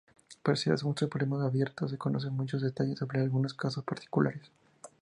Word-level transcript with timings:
Pese 0.45 0.71
a 0.71 0.77
ser 0.77 0.87
un 0.87 0.95
problema 0.95 1.45
abierto, 1.45 1.87
se 1.87 1.99
conocen 1.99 2.33
muchos 2.35 2.63
detalles 2.63 2.97
sobre 2.97 3.21
algunos 3.21 3.53
casos 3.53 3.83
particulares. 3.83 4.41